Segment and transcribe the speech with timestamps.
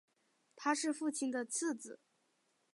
[0.55, 1.99] 他是父亲的次子。